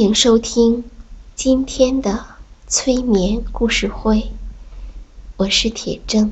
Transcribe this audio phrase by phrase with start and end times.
[0.00, 0.82] 欢迎收听
[1.36, 2.24] 今天的
[2.66, 4.32] 催眠故事会，
[5.36, 6.30] 我是铁铮。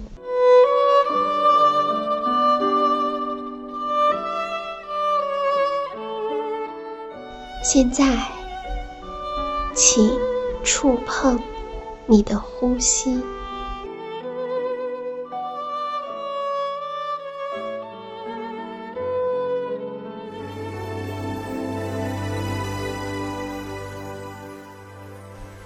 [7.63, 8.33] 现在，
[9.75, 10.19] 请
[10.65, 11.39] 触碰
[12.07, 13.23] 你的呼吸。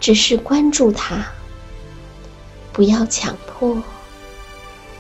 [0.03, 1.25] 只是关注它，
[2.73, 3.81] 不要强迫，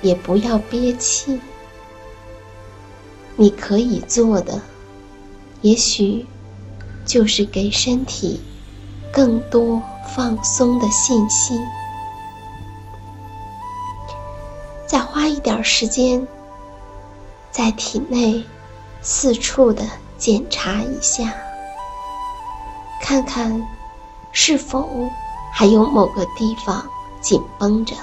[0.00, 1.40] 也不要憋气。
[3.34, 4.62] 你可以做的，
[5.60, 6.24] 也许
[7.04, 8.40] 就是给身体
[9.12, 9.82] 更多
[10.14, 11.58] 放松的信息。
[14.86, 16.24] 再花一点时间，
[17.50, 18.44] 在体内
[19.00, 19.84] 四处的
[20.16, 21.34] 检查一下，
[23.00, 23.60] 看看。
[24.32, 25.08] 是否
[25.52, 26.84] 还有某个地方
[27.20, 27.94] 紧绷着？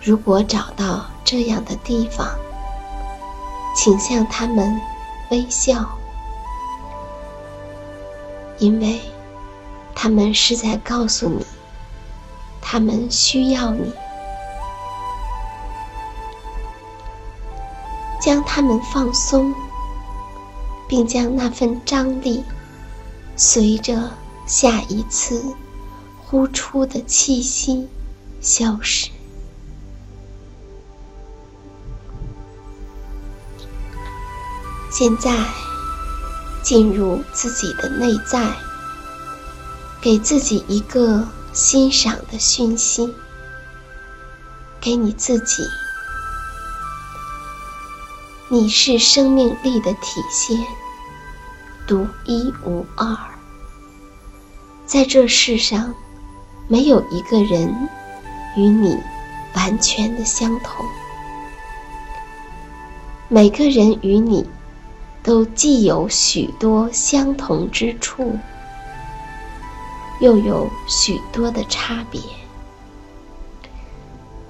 [0.00, 2.26] 如果找到这样的地方，
[3.76, 4.80] 请向他们
[5.30, 5.84] 微笑，
[8.58, 9.00] 因为
[9.94, 11.44] 他们是在告诉你，
[12.62, 13.92] 他们需要你。
[18.20, 19.54] 将它们放松，
[20.86, 22.44] 并将那份张力
[23.34, 24.10] 随着。
[24.50, 25.54] 下一次
[26.18, 27.88] 呼出的气息
[28.40, 29.08] 消失。
[34.90, 35.32] 现在
[36.64, 38.52] 进入自己的内在，
[40.00, 43.14] 给自己一个欣赏的讯息，
[44.80, 45.62] 给你自己：
[48.48, 50.58] 你是生命力的体现，
[51.86, 53.16] 独一无二。
[54.90, 55.94] 在这世上，
[56.66, 57.72] 没有一个人
[58.56, 58.98] 与你
[59.54, 60.84] 完全的相同。
[63.28, 64.44] 每个人与你
[65.22, 68.36] 都既有许多相同之处，
[70.20, 72.20] 又有许多的差别，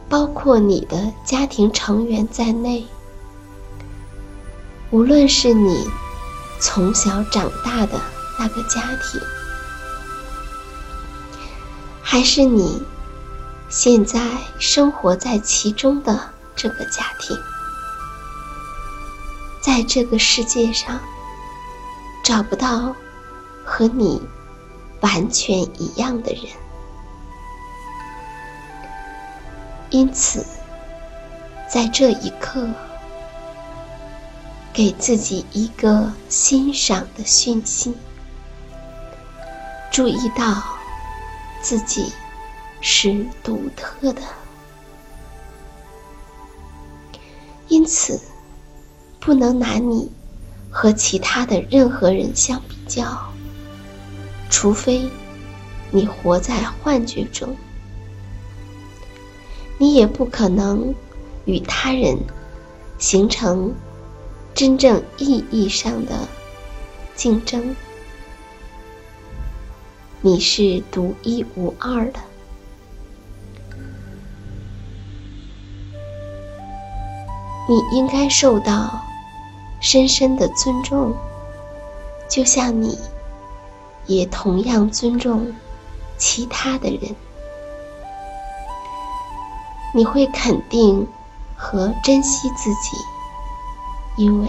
[0.09, 2.83] 包括你的家庭成员在内。
[4.91, 5.87] 无论是你
[6.59, 8.01] 从小长大的
[8.39, 9.21] 那个家庭。
[12.11, 12.83] 还是你
[13.69, 14.21] 现在
[14.59, 16.21] 生活在其中的
[16.57, 17.39] 这个家庭，
[19.63, 20.99] 在这个世界上
[22.25, 22.97] 找不到
[23.65, 24.21] 和你
[25.03, 26.47] 完全一样的人，
[29.91, 30.45] 因此
[31.73, 32.69] 在这一刻，
[34.73, 37.95] 给自己一个欣赏的讯息，
[39.93, 40.80] 注意到。
[41.63, 42.13] 自己
[42.81, 44.23] 是独特的，
[47.69, 48.21] 因此
[49.19, 50.11] 不能拿你
[50.71, 53.31] 和其他的任何人相比较，
[54.49, 55.09] 除非
[55.91, 57.57] 你活在幻觉中，
[59.79, 60.95] 你也不可能
[61.45, 62.19] 与他人
[62.99, 63.75] 形成
[64.55, 66.27] 真正意义上的
[67.15, 67.77] 竞争。
[70.23, 72.21] 你是独一无二的，
[77.67, 79.01] 你应该受到
[79.81, 81.15] 深深的尊重，
[82.29, 82.99] 就像你
[84.05, 85.55] 也同样尊重
[86.19, 87.17] 其他的人。
[89.95, 91.09] 你会肯定
[91.57, 92.97] 和珍惜自己，
[94.19, 94.49] 因为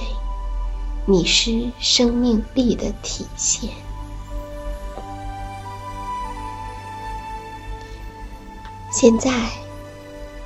[1.06, 3.70] 你是生命力的体现。
[9.02, 9.32] 现在，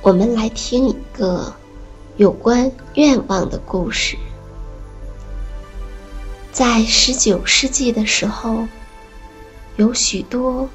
[0.00, 1.52] 我们来听一个
[2.16, 4.16] 有关愿望的故事。
[6.52, 8.66] 在十九世纪的时候，
[9.76, 10.70] 有许多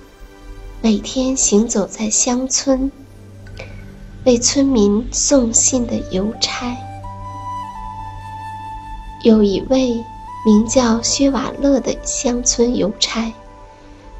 [0.80, 2.92] 每天行走在乡村。
[4.26, 6.78] 为村民送信的邮差，
[9.24, 10.06] 有一位
[10.46, 13.34] 名叫薛瓦勒的乡村邮差，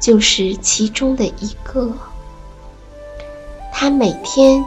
[0.00, 1.96] 就是其中的一个。
[3.72, 4.62] 他每天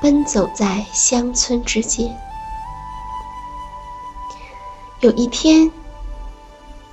[0.00, 2.16] 奔走在乡村之间。
[5.00, 5.70] 有一天，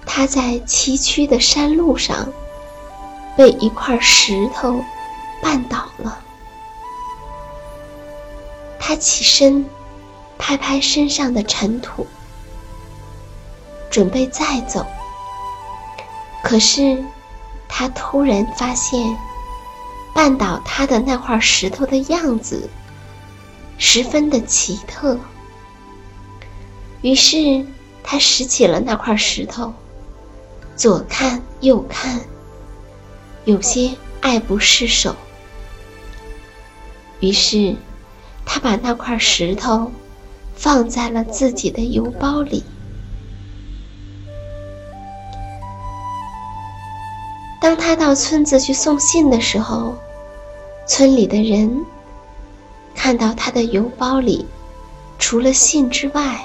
[0.06, 2.28] 他在崎岖的山路上
[3.38, 4.84] 被一块石头
[5.42, 6.20] 绊倒了。
[8.78, 9.66] 他起身，
[10.38, 12.06] 拍拍身上的尘土，
[13.90, 14.86] 准备再走。
[16.44, 17.02] 可是，
[17.70, 19.18] 他突然发现，
[20.14, 22.70] 绊倒他的那块石头的样子
[23.78, 25.18] 十分的奇特。
[27.02, 27.66] 于是，
[28.04, 29.74] 他拾起了那块石头，
[30.76, 32.22] 左看右看，
[33.46, 35.16] 有些爱不释手。
[37.20, 37.76] 于是。
[38.44, 39.92] 他把那块石头
[40.56, 42.64] 放在了自己的邮包里。
[47.62, 49.96] 当他到村子去送信的时候，
[50.88, 51.86] 村里的人
[52.96, 54.46] 看到他的邮包里
[55.20, 56.44] 除了信之外，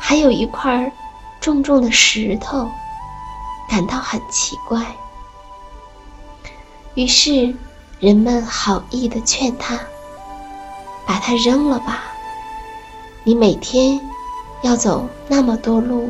[0.00, 0.90] 还有一块
[1.38, 2.66] 重重的石头，
[3.68, 4.84] 感到很奇怪。
[6.94, 7.54] 于是
[7.98, 9.78] 人们好意的劝他。
[11.06, 12.04] 把它扔了吧！
[13.24, 14.00] 你每天
[14.62, 16.08] 要走那么多路，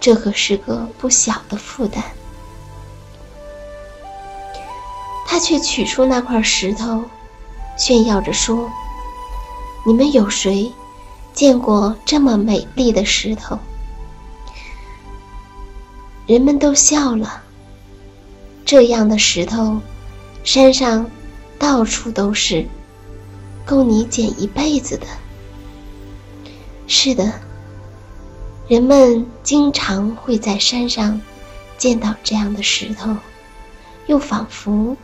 [0.00, 2.02] 这可是个不小的负担。
[5.42, 7.02] 却取出那块石头，
[7.76, 8.70] 炫耀着说
[9.84, 10.72] ：“你们有谁
[11.34, 13.58] 见过这么美丽的石头？”
[16.26, 17.42] 人们都笑了。
[18.64, 19.80] 这样的石头，
[20.44, 21.10] 山上
[21.58, 22.64] 到处都是。
[23.64, 25.06] 够你捡一辈子的。
[26.88, 27.32] 是的，
[28.66, 31.20] 人们经常会在山上
[31.78, 33.14] 见到这样的石头，
[34.06, 34.96] 又仿佛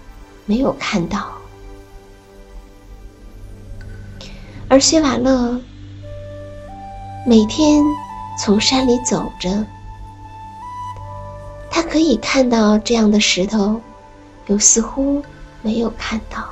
[0.48, 1.28] 没有看到。
[4.68, 5.60] 而薛瓦勒
[7.26, 7.84] 每天
[8.38, 9.64] 从山里走着，
[11.70, 13.80] 他可以看到这样的石头，
[14.46, 15.22] 又似乎
[15.60, 16.48] 没有看到。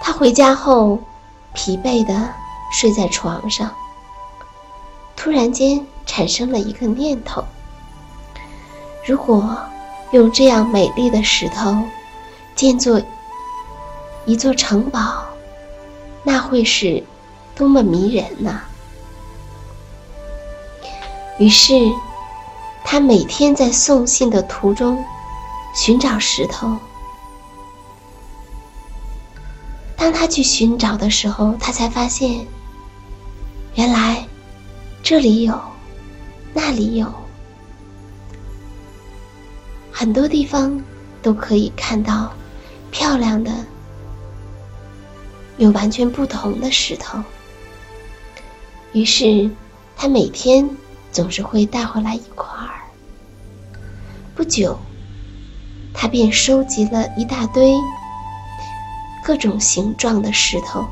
[0.00, 0.98] 他回家后，
[1.52, 2.32] 疲惫的
[2.72, 3.70] 睡在床上。
[5.14, 7.44] 突然间产生了一个念头：
[9.06, 9.56] 如果
[10.12, 11.82] 用这样美丽的石头
[12.54, 13.00] 建作
[14.24, 15.24] 一座城堡，
[16.22, 17.02] 那会是
[17.54, 18.60] 多么迷人呐！
[21.38, 21.90] 于是，
[22.84, 25.02] 他每天在送信的途中
[25.74, 26.76] 寻找石头。
[29.96, 32.46] 当他去寻找的时候，他才发现，
[33.74, 34.26] 原来
[35.02, 35.58] 这里有，
[36.52, 37.12] 那里有，
[40.02, 40.82] 很多地方
[41.22, 42.32] 都可以看到
[42.90, 43.52] 漂亮的、
[45.58, 47.22] 有完全不同的石头。
[48.92, 49.48] 于是，
[49.96, 50.68] 他每天
[51.12, 52.82] 总是会带回来一块儿。
[54.34, 54.76] 不久，
[55.94, 57.72] 他便收集了一大堆。
[59.22, 60.84] 各种形状的石头，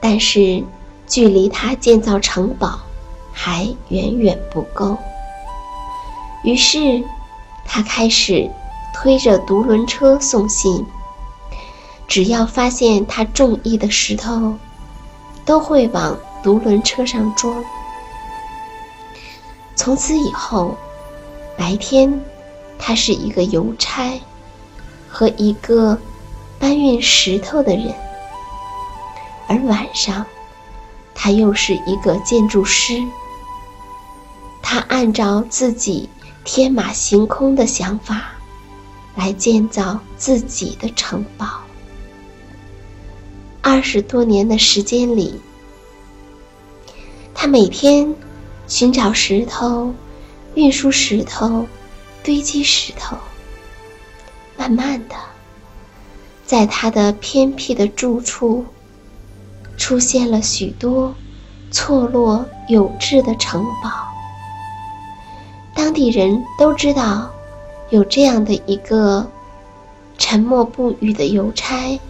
[0.00, 0.62] 但是
[1.08, 2.78] 距离他建造城堡
[3.32, 4.96] 还远远不够。
[6.42, 7.04] 于是，
[7.64, 8.50] 他开始
[8.94, 10.84] 推着独轮车送信。
[12.06, 14.54] 只要发现他中意的石头，
[15.44, 17.62] 都会往独轮车上装。
[19.74, 20.76] 从此以后，
[21.56, 22.20] 白天
[22.78, 24.18] 他是一个邮差。
[25.10, 25.98] 和一个
[26.60, 27.92] 搬运石头的人，
[29.48, 30.24] 而晚上，
[31.14, 33.02] 他又是一个建筑师。
[34.62, 36.08] 他按照自己
[36.44, 38.32] 天马行空的想法，
[39.16, 41.46] 来建造自己的城堡。
[43.60, 45.40] 二十多年的时间里，
[47.34, 48.14] 他每天
[48.66, 49.94] 寻找石头，
[50.54, 51.66] 运输石头，
[52.22, 53.16] 堆积石头。
[54.56, 55.14] 慢慢的，
[56.46, 58.64] 在他的偏僻的住处，
[59.76, 61.14] 出现了许多
[61.70, 64.07] 错落有致的城堡。
[65.78, 67.30] 当地人都知道，
[67.90, 69.24] 有这样的一个
[70.18, 72.00] 沉默不语的邮差，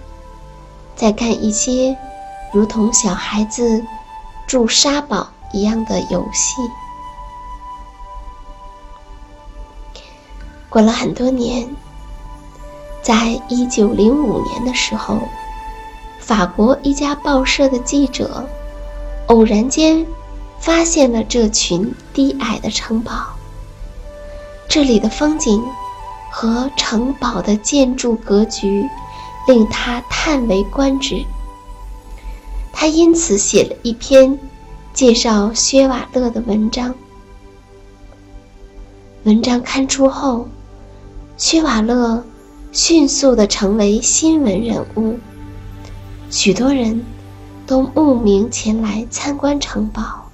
[0.97, 1.95] 在干一些
[2.51, 3.85] 如同小孩子
[4.47, 6.63] 筑沙堡一样的游戏。
[10.71, 11.69] 过了很多年，
[13.03, 15.19] 在一九零五年的时候，
[16.19, 18.49] 法国一家报社的记者
[19.27, 20.07] 偶然间
[20.59, 23.35] 发现了这群低矮的城堡。
[24.69, 25.65] 这里的风景
[26.31, 28.87] 和城堡的建筑格局
[29.47, 31.25] 令他叹为观止。
[32.71, 34.39] 他因此写了一篇
[34.93, 36.95] 介绍薛瓦勒的文章。
[39.25, 40.47] 文章刊出后，
[41.39, 42.23] 薛瓦勒
[42.71, 45.19] 迅速的成为新闻人物，
[46.31, 47.05] 许多人
[47.67, 50.31] 都慕名前来参观城堡，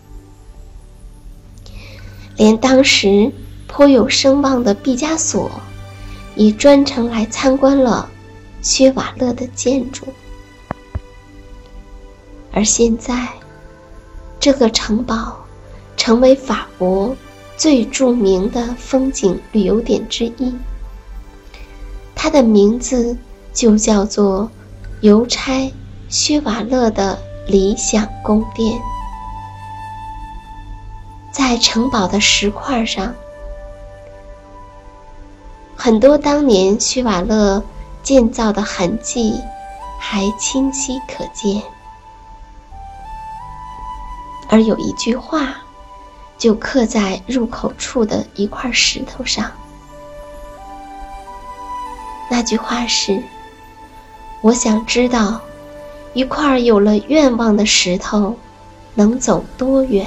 [2.37, 3.33] 连当时。
[3.77, 5.51] 颇有声望的毕加索，
[6.37, 8.09] 也专程来参观了
[8.63, 10.07] 薛瓦勒的建筑。
[12.53, 13.29] 而现在，
[14.39, 15.37] 这个城堡
[15.97, 17.17] 成为法国
[17.57, 20.55] 最著名的风景旅游点之一。
[22.15, 23.19] 它的名字
[23.53, 24.49] 就叫做
[25.01, 25.75] 邮差
[26.09, 28.81] 薛瓦勒的理想宫殿。
[31.33, 33.13] 在城堡的石块上。
[35.85, 37.63] 很多当年虚瓦勒
[38.03, 39.39] 建造的痕迹
[40.01, 41.63] 还清晰可见，
[44.49, 45.57] 而有一句话
[46.39, 49.53] 就刻在入口处的一块石头上。
[52.31, 53.23] 那句话是
[54.41, 55.39] ：“我想知道，
[56.15, 58.35] 一块有了愿望的石头
[58.95, 60.07] 能走多远。”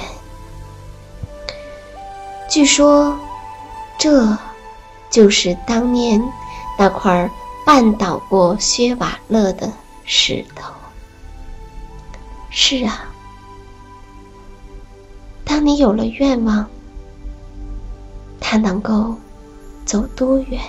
[2.50, 3.16] 据说，
[3.96, 4.36] 这。
[5.10, 6.22] 就是当年
[6.78, 7.30] 那块
[7.66, 9.72] 绊倒过薛瓦勒的
[10.04, 10.72] 石头。
[12.50, 13.04] 是啊，
[15.44, 16.66] 当你有了愿望，
[18.40, 19.14] 它能够
[19.84, 20.60] 走多远？